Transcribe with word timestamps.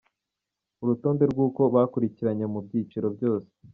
Urutonde 0.81 1.23
rw’uko 1.31 1.61
bakurikiranye 1.73 2.45
mu 2.53 2.59
byiciro 2.65 3.07
byose. 3.15 3.51